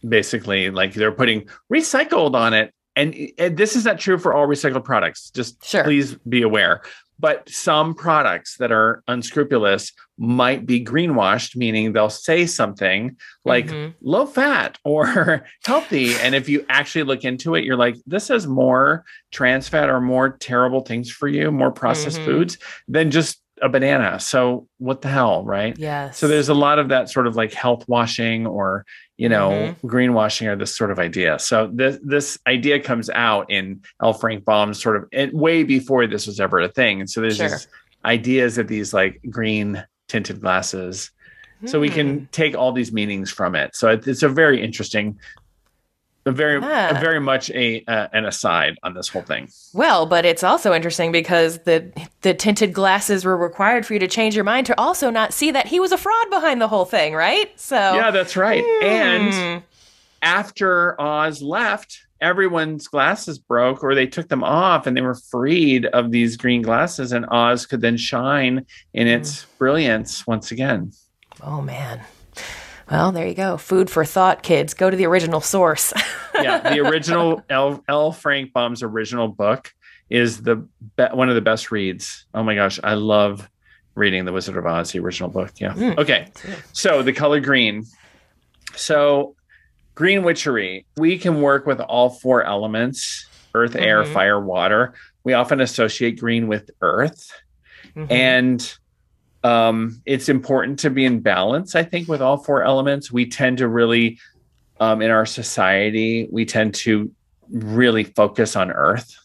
[0.08, 2.72] Basically like they're putting recycled on it.
[2.94, 5.30] And, and, this is not true for all recycled products.
[5.30, 5.84] Just sure.
[5.84, 6.80] please be aware
[7.18, 13.92] but some products that are unscrupulous might be greenwashed meaning they'll say something like mm-hmm.
[14.00, 18.46] low fat or healthy and if you actually look into it you're like this has
[18.46, 22.30] more trans fat or more terrible things for you more processed mm-hmm.
[22.30, 26.78] foods than just a banana so what the hell right yes so there's a lot
[26.78, 28.84] of that sort of like health washing or
[29.18, 29.86] you know, mm-hmm.
[29.86, 31.38] greenwashing or this sort of idea.
[31.38, 34.12] So this this idea comes out in L.
[34.12, 37.00] Frank Baum's sort of and way before this was ever a thing.
[37.00, 37.48] And so there's sure.
[37.48, 37.66] these
[38.04, 41.10] ideas of these like green tinted glasses
[41.64, 41.94] So we Hmm.
[41.94, 43.74] can take all these meanings from it.
[43.74, 45.18] So it- it's a very interesting,
[46.26, 49.48] a very, a very much a uh, an aside on this whole thing.
[49.72, 51.90] Well, but it's also interesting because the
[52.22, 55.50] the tinted glasses were required for you to change your mind to also not see
[55.52, 57.48] that he was a fraud behind the whole thing, right?
[57.58, 58.64] So Yeah, that's right.
[58.82, 59.64] And Hmm.
[60.22, 65.86] after Oz left, everyone's glasses broke or they took them off and they were freed
[65.86, 70.92] of these green glasses and Oz could then shine in its brilliance once again.
[71.42, 72.00] Oh man.
[72.90, 73.56] Well, there you go.
[73.56, 74.74] Food for thought, kids.
[74.74, 75.92] Go to the original source.
[76.38, 77.82] Yeah, the original L.
[77.88, 78.12] L.
[78.12, 79.72] Frank Baum's original book
[80.10, 82.26] is the be- one of the best reads.
[82.34, 83.48] Oh my gosh, I love
[83.94, 85.52] reading The Wizard of Oz, the original book.
[85.56, 85.72] Yeah.
[85.72, 85.96] Mm.
[85.96, 86.28] Okay.
[86.74, 87.84] So the color green.
[88.74, 89.34] So
[89.94, 94.12] green witchery, we can work with all four elements earth, air, Mhm.
[94.12, 94.92] fire, water.
[95.24, 97.32] We often associate green with earth.
[97.96, 98.10] Mhm.
[98.12, 98.76] And
[99.46, 103.12] um, it's important to be in balance, I think, with all four elements.
[103.12, 104.18] We tend to really,
[104.80, 107.10] um, in our society, we tend to
[107.50, 109.16] really focus on earth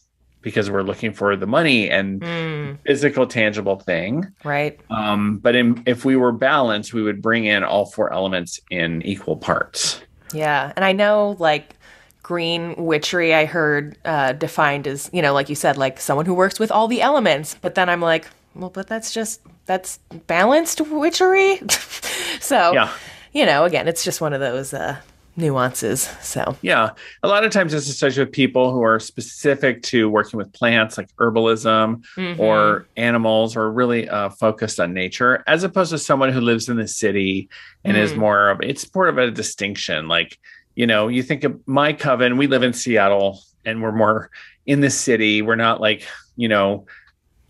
[0.42, 4.26] because we're looking for the money and Mm, physical, tangible thing.
[4.44, 4.78] right.
[4.90, 9.02] Um, but in, if we were balanced, we would bring in all four elements in
[9.02, 10.00] equal parts.
[10.32, 10.72] Yeah.
[10.76, 11.76] And I know like
[12.22, 16.34] green witchery I heard uh, defined as, you know, like you said, like someone who
[16.34, 17.56] works with all the elements.
[17.60, 21.60] But then I'm like, well, but that's just that's balanced witchery.
[22.40, 22.90] so Yeah.
[23.32, 24.96] you know, again, it's just one of those uh
[25.34, 26.02] nuances.
[26.20, 26.90] So Yeah.
[27.22, 30.98] A lot of times it's associated with people who are specific to working with plants
[30.98, 32.38] like herbalism mhm.
[32.38, 36.76] or animals or really uh, focused on nature as opposed to someone who lives in
[36.76, 37.48] the city
[37.82, 38.18] and is Mm.
[38.18, 40.38] more of it's more of a distinction like
[40.74, 44.28] you know you think of my coven we live in seattle and we're more
[44.66, 46.84] in the city we're not like you know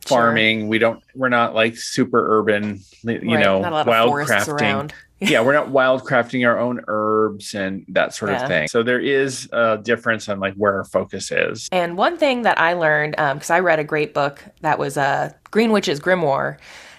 [0.06, 0.18] Sure.
[0.18, 3.86] farming we don't we're not like super urban you Right, know not a lot of
[3.88, 8.42] wild crafting yeah we're not wild crafting our own herbs and that sort Yeah.
[8.42, 12.16] of thing so there is a difference on like where our focus is And one
[12.16, 16.00] thing that I learned, because I read a great book that was uh, Green Witch's
[16.00, 16.56] Grimoire,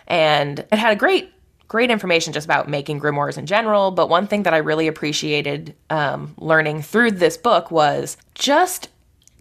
[0.07, 1.31] and it had a great,
[1.67, 3.91] great information just about making grimoires in general.
[3.91, 8.87] But one thing that I really appreciated um, learning through this book was just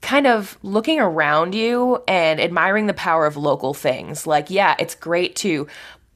[0.02, 4.26] kind of looking around you and admiring the power of local things.
[4.26, 5.66] Like, yeah, it's great to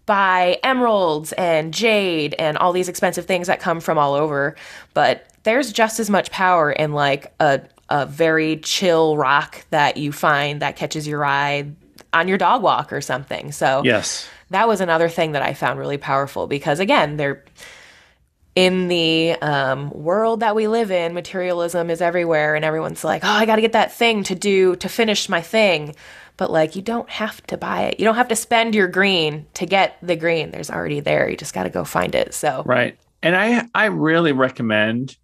[0.05, 4.55] buy emeralds and jade and all these expensive things that come from all over,
[4.94, 10.11] but there's just as much power in like a a very chill rock that you
[10.11, 11.70] find that catches your eye
[12.12, 13.53] on your dog walk or something.
[13.53, 17.44] So yes that was another thing that I found really powerful because again, they're
[18.57, 23.29] in the um, world that we live in, materialism is everywhere, and everyone's like, "Oh,
[23.29, 25.95] I got to get that thing to do to finish my thing,"
[26.38, 28.01] but like, you don't have to buy it.
[28.01, 30.51] You don't have to spend your green to get the green.
[30.51, 31.29] There's already there.
[31.29, 32.35] You just got to go find it.
[32.35, 32.99] So, Right.
[33.23, 35.16] And I I really recommend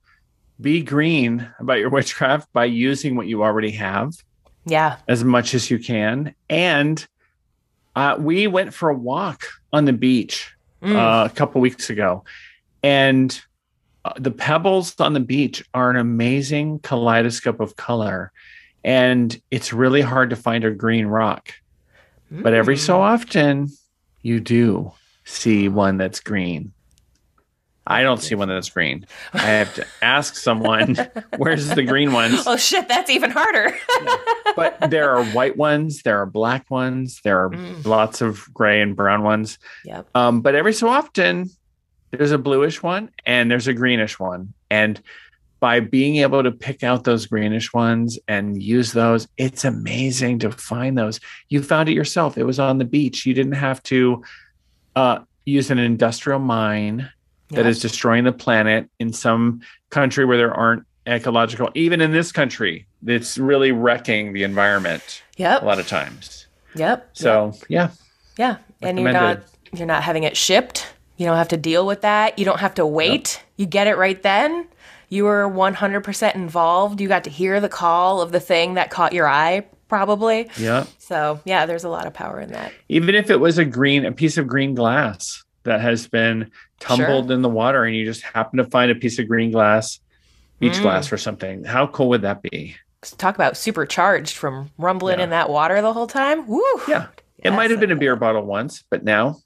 [0.60, 4.12] be green about your witchcraft by using what you already have
[4.64, 6.34] yeah, as much as you can.
[6.48, 7.04] And
[7.96, 10.96] uh, we went for a walk on the beach Mm.
[10.96, 12.24] uh, a couple weeks ago,
[12.82, 13.40] and
[14.04, 18.32] uh, the pebbles on the beach are an amazing kaleidoscope of color.
[18.84, 21.52] And it's really hard to find a green rock,
[22.30, 23.00] but every so Mm.
[23.00, 23.68] often
[24.22, 24.92] you do
[25.24, 26.72] see one that's green.
[27.86, 29.06] I don't see one that's green.
[29.32, 30.96] I have to ask someone,
[31.36, 32.44] where's the green ones?
[32.46, 33.76] Oh shit, that's even harder.
[34.56, 37.84] But there are white ones, there are black ones, there are Mm.
[37.84, 39.58] lots of gray and brown ones.
[39.84, 40.06] yep.
[40.14, 41.50] Um, but every so often,
[42.12, 44.52] there's a bluish one and there's a greenish one.
[44.70, 45.00] And
[45.60, 50.50] by being able to pick out those greenish ones and use those, it's amazing to
[50.50, 51.20] find those.
[51.48, 52.36] You found it yourself.
[52.36, 53.24] It was on the beach.
[53.26, 54.22] You didn't have to
[54.96, 57.10] uh, use an industrial mine
[57.50, 57.66] that Yep.
[57.66, 62.86] is destroying the planet in some country where there aren't ecological, even in this country,
[63.06, 65.62] it's really wrecking the environment Yep.
[65.62, 66.46] a lot of times.
[66.74, 67.10] Yep.
[67.12, 67.90] So, yeah.
[68.38, 69.42] Yeah, and you're not
[69.74, 70.86] you're not having it shipped.
[71.22, 72.36] You don't have to deal with that.
[72.36, 73.40] You don't have to wait.
[73.56, 74.66] You get it right then.
[75.08, 77.00] You were 100% involved.
[77.00, 80.50] You got to hear the call of the thing that caught your eye probably.
[80.58, 80.86] Yeah.
[80.98, 82.72] So, yeah, there's a lot of power in that.
[82.88, 86.50] even if it was a green a piece of green glass that has been
[86.80, 90.00] tumbled in the water and you just happen to find a piece of green glass
[90.58, 90.82] beach Mm.
[90.82, 92.74] glass or something how cool would that be
[93.18, 95.24] Talk about supercharged from rumbling Yeah.
[95.24, 96.46] in that water the whole time.
[96.48, 96.62] Woo!
[96.88, 97.06] yeah
[97.38, 99.36] it might have been a beer bottle once but now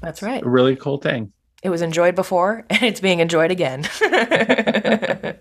[0.00, 0.42] That's right.
[0.42, 1.32] a really cool thing
[1.62, 3.88] It was enjoyed before and it's being enjoyed again.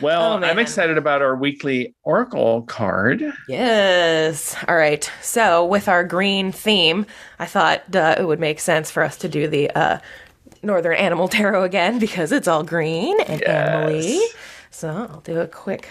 [0.00, 3.22] Well, Oh, I'm excited about our weekly Oracle card.
[3.48, 4.54] Yes.
[4.66, 5.10] All right.
[5.22, 7.06] So, with our green theme,
[7.38, 9.98] I thought uh, it would make sense for us to do the uh,
[10.62, 14.20] Northern Animal Tarot again because it's all green and animally.
[14.70, 15.88] So, I'll do a quick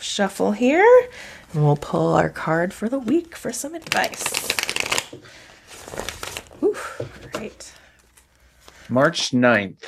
[0.00, 1.08] shuffle here
[1.52, 4.22] and we'll pull our card for the week for some advice.
[8.88, 9.82] March 9th.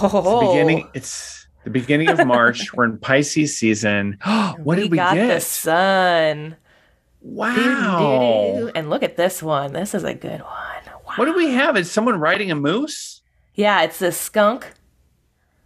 [0.00, 2.72] Oh, Beginning it's the beginning of March.
[2.74, 4.18] We're in Pisces season.
[4.58, 5.34] what did we got get?
[5.34, 6.56] the sun.
[7.20, 7.54] Wow.
[7.54, 8.72] Doo-doo-doo.
[8.74, 9.72] And look at this one.
[9.72, 10.82] This is a good one.
[10.86, 11.12] Wow.
[11.16, 11.76] What do we have?
[11.76, 13.22] Is someone riding a moose?
[13.54, 14.72] Yeah, it's this skunk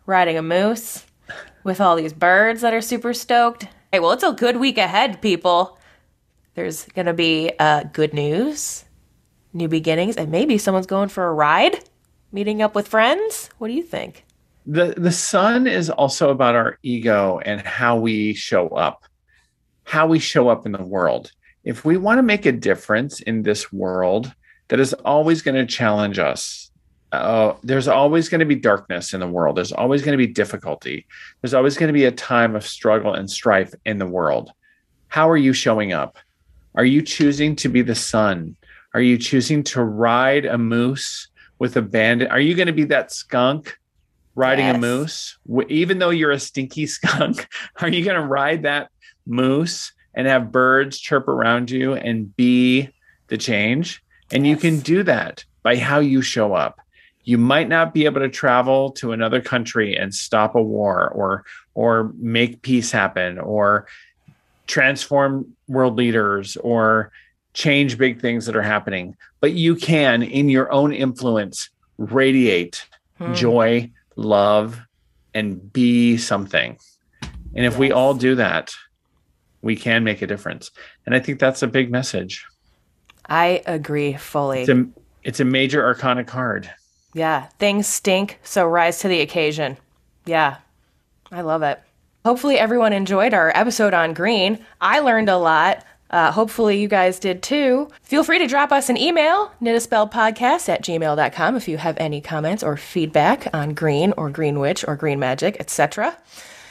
[0.06, 1.04] riding a moose
[1.64, 3.66] with all these birds that are super stoked.
[3.92, 5.78] Hey, well, it's a good week ahead, people.
[6.54, 8.84] There's going to be uh, good news,
[9.52, 11.80] new beginnings, and maybe someone's going for a ride,
[12.32, 13.50] meeting up with friends.
[13.58, 14.24] What do you think?
[14.66, 19.04] The the sun is also about our ego and how we show up.
[19.84, 21.32] How we show up in the world.
[21.64, 24.32] If we want to make a difference in this world
[24.68, 26.70] that is always going to challenge us,
[27.12, 29.56] uh, there's always going to be darkness in the world.
[29.56, 31.06] There's always going to be difficulty.
[31.40, 34.52] There's always going to be a time of struggle and strife in the world.
[35.08, 36.18] How are you showing up?
[36.74, 38.56] Are you choosing to be the sun?
[38.94, 41.28] Are you choosing to ride a moose
[41.58, 42.30] with a bandit?
[42.30, 43.78] Are you going to be that skunk
[44.34, 45.38] riding a moose?
[45.68, 47.48] Even though you're a stinky skunk,
[47.80, 48.90] are you going to ride that
[49.26, 52.88] moose and have birds chirp around you and be
[53.28, 54.02] the change?
[54.30, 56.80] And you can do that by how you show up.
[57.24, 61.44] You might not be able to travel to another country and stop a war or
[61.74, 63.86] or make peace happen or
[64.66, 67.12] transform world leaders or
[67.58, 72.86] change big things that are happening, but you can in your own influence radiate
[73.18, 73.34] Hmm.
[73.34, 74.80] joy, love
[75.34, 76.78] and be something.
[77.56, 78.70] And if we all do that,
[79.60, 80.70] we can make a difference.
[81.04, 82.46] And I think that's a big message.
[83.28, 84.60] I agree fully.
[84.60, 84.86] It's a
[85.24, 86.70] it's a major arcana card.
[87.12, 89.76] Yeah, things stink, so rise to the occasion.
[90.24, 90.58] Yeah,
[91.32, 91.80] I love it.
[92.24, 94.64] Hopefully, everyone enjoyed our episode on green.
[94.80, 95.84] I learned a lot.
[96.10, 97.88] Uh, hopefully, you guys did too.
[98.02, 102.62] Feel free to drop us an email, knitaspellpodcast at gmail.com, if you have any comments
[102.62, 106.16] or feedback on green or green witch or green magic, etc.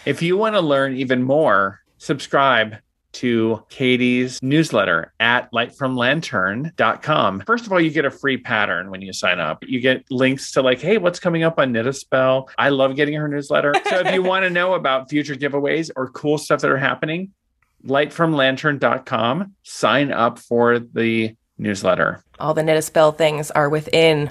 [0.06, 2.78] If you want to learn even more, subscribe
[3.14, 7.40] to Katie's newsletter at lightfromlantern.com.
[7.48, 9.64] First of all, you get a free pattern when you sign up.
[9.68, 12.50] You get links to like, hey, what's coming up on Knit a Spell?
[12.58, 13.74] I love getting her newsletter.
[13.90, 17.32] So if you want to know about future giveaways or cool stuff that are happening,
[17.86, 22.24] lightfromlantern.com, sign up for the newsletter.
[22.40, 24.30] All the knit a spell things are within.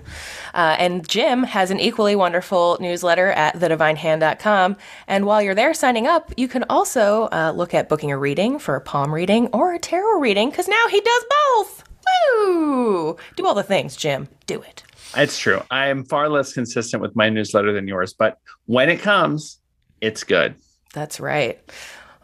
[0.55, 4.76] Uh, and Jim has an equally wonderful newsletter at thedivinehand.com.
[5.09, 8.59] And while you're there signing up, you can also uh, look at booking a reading
[8.59, 11.84] for a palm reading or a tarot reading because now he does both.
[12.36, 13.16] Woo!
[13.34, 14.28] Do all the things, Jim.
[14.47, 14.84] Do it.
[15.16, 15.62] It's true.
[15.70, 19.61] I am far less consistent with my newsletter than yours, but when it comes,
[20.01, 20.55] it's good.
[20.92, 21.59] That's right.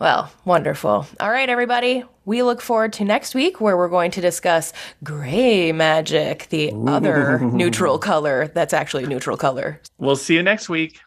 [0.02, 1.06] Well, wonderful.
[1.20, 2.02] All right, everybody.
[2.24, 4.72] We look forward to next week where we're going to discuss
[5.04, 9.80] gray magic, the other neutral color that's actually a neutral color.
[9.98, 10.98] We'll see you next week.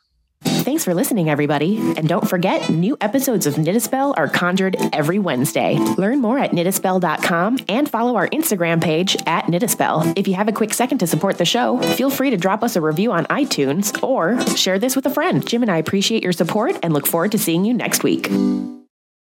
[0.46, 1.78] Thanks for listening, everybody.
[1.78, 5.78] And don't forget, new episodes of Knitaspell are conjured every Wednesday.
[5.98, 10.14] Learn more at knitaspell.com and follow our Instagram page at Knitaspell.
[10.16, 12.78] If you have a quick second to support the show, feel free to drop us
[12.78, 15.46] a review on iTunes or share this with a friend.
[15.46, 18.30] Jim and I appreciate your support and look forward to seeing you next week.